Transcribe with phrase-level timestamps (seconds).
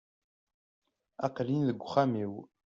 [1.25, 2.33] Aqel-in deg uxxam-iw.